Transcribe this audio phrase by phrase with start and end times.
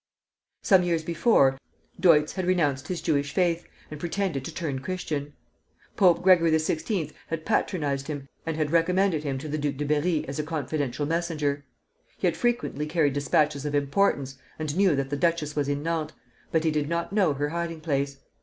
[0.63, 1.59] Some years before,
[1.99, 5.33] Deutz had renounced his Jewish faith and pretended to turn Christian.
[5.95, 7.11] Pope Gregory XVI.
[7.27, 11.05] had patronized him, and had recommended him to the Duc de Berri as a confidential
[11.05, 11.65] messenger.
[12.17, 16.15] He had frequently carried despatches of importance, and knew that the duchess was in Nantes,
[16.51, 18.17] but he did not know her hiding place.